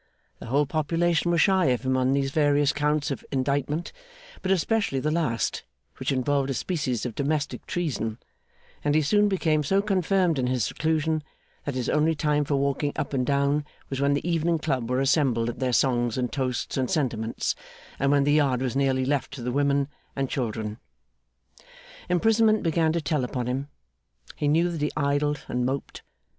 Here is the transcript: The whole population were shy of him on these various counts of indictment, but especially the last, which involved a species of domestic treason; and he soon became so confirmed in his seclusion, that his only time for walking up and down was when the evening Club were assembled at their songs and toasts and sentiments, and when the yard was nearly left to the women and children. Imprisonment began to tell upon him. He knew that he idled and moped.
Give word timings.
The 0.39 0.47
whole 0.47 0.65
population 0.65 1.29
were 1.29 1.37
shy 1.37 1.65
of 1.65 1.83
him 1.85 1.95
on 1.95 2.13
these 2.13 2.31
various 2.31 2.73
counts 2.73 3.11
of 3.11 3.23
indictment, 3.31 3.91
but 4.41 4.49
especially 4.51 4.99
the 4.99 5.11
last, 5.11 5.63
which 5.97 6.11
involved 6.11 6.49
a 6.49 6.55
species 6.55 7.05
of 7.05 7.13
domestic 7.13 7.67
treason; 7.67 8.17
and 8.83 8.95
he 8.95 9.03
soon 9.03 9.29
became 9.29 9.61
so 9.61 9.79
confirmed 9.79 10.39
in 10.39 10.47
his 10.47 10.65
seclusion, 10.65 11.21
that 11.65 11.75
his 11.75 11.87
only 11.87 12.15
time 12.15 12.45
for 12.45 12.55
walking 12.55 12.93
up 12.95 13.13
and 13.13 13.27
down 13.27 13.63
was 13.91 14.01
when 14.01 14.15
the 14.15 14.27
evening 14.27 14.57
Club 14.57 14.89
were 14.89 15.01
assembled 15.01 15.49
at 15.49 15.59
their 15.59 15.71
songs 15.71 16.17
and 16.17 16.31
toasts 16.33 16.77
and 16.77 16.89
sentiments, 16.89 17.53
and 17.99 18.09
when 18.11 18.23
the 18.23 18.33
yard 18.33 18.59
was 18.59 18.75
nearly 18.75 19.05
left 19.05 19.31
to 19.35 19.43
the 19.43 19.51
women 19.51 19.87
and 20.15 20.31
children. 20.31 20.79
Imprisonment 22.09 22.63
began 22.63 22.91
to 22.91 23.01
tell 23.01 23.23
upon 23.23 23.45
him. 23.45 23.67
He 24.35 24.47
knew 24.47 24.71
that 24.71 24.81
he 24.81 24.89
idled 24.97 25.43
and 25.47 25.63
moped. 25.63 26.01